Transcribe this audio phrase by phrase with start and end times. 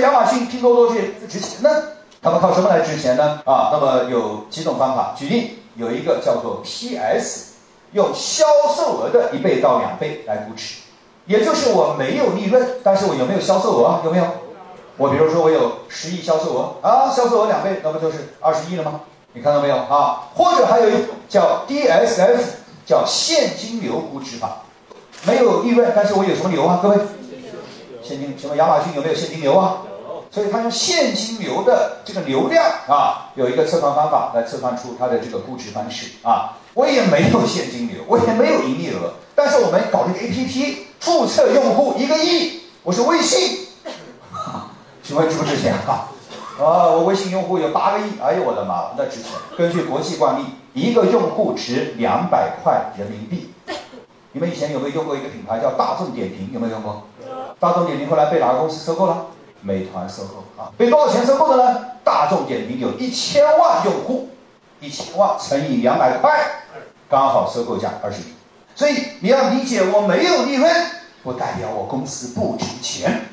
[0.00, 1.70] 亚马逊、拼多多这些值钱呢？
[2.22, 3.40] 他们靠什么来值钱呢？
[3.44, 5.14] 啊，那么有几种方法。
[5.16, 7.52] 举例，有一个叫做 PS，
[7.92, 10.76] 用销售额的一倍到两倍来估值，
[11.26, 14.00] 也就是我没有利润，但是我有没有销售额？
[14.04, 14.24] 有没有？
[14.96, 19.02] 我比如说我有十亿销售额啊，销售额两倍，那不就是二十亿了吗？
[19.34, 20.22] 你看到没有啊？
[20.34, 22.38] 或者还有一种叫 DSF，
[22.86, 24.62] 叫现金流估值法，
[25.26, 26.80] 没有利润，但是我有什么流啊？
[26.82, 26.96] 各位，
[28.06, 29.78] 现金，请问亚马逊有没有现金流啊？
[30.30, 36.58] 所以它用现金流的这个流量啊，有一个测算方法来测算出它的这个估值方式啊。
[36.74, 43.66] 我也没有现金流，我也没有营业额，但是我们搞这个 APP，注册用户一个亿，我是微信，
[45.02, 46.10] 请问值不值钱啊？
[46.58, 49.30] 啊，我微信用户有八个亿，哎呦我的妈，那值钱。
[49.56, 53.52] 根据国际惯例，一个用户值两百块人民币。
[54.32, 56.50] 你们以前有没有用过一个品牌叫大众点评？
[56.52, 57.04] 有没有用过？
[57.58, 59.26] 大众点评后来被哪个公司收购了？
[59.62, 61.80] 美团收购啊，被多少钱收购的呢？
[62.04, 64.28] 大众点评有一千万用户，
[64.78, 66.38] 一千万乘以两百块，
[67.08, 68.34] 刚好收购价二十亿。
[68.74, 70.70] 所以你要理解，我没有利润，
[71.24, 73.25] 不代表我公司不值钱。